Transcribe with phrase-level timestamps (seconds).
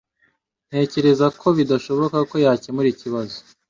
[0.69, 3.35] Ntekereza ko bidashoboka ko yakemura ikibazo.